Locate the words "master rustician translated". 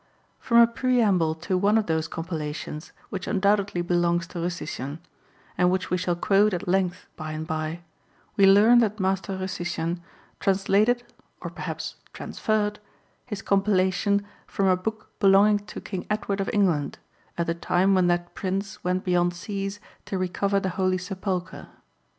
8.99-11.03